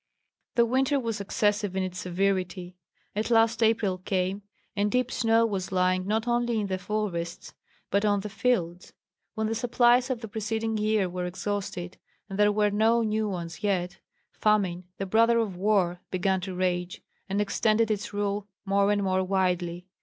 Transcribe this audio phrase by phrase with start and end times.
[0.55, 2.75] The winter was excessive in its severity.
[3.15, 4.41] At last April came,
[4.75, 7.53] and deep snow was lying not only in the forests
[7.91, 8.93] but on the fields.
[9.35, 13.61] When the supplies of the preceding year were exhausted and there were no new ones
[13.61, 13.99] yet,
[14.31, 19.23] Famine, the brother of War, began to rage, and extended its rule more and more
[19.23, 19.85] widely.